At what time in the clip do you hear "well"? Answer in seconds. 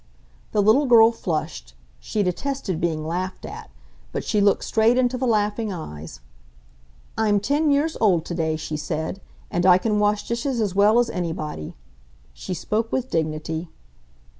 10.73-10.97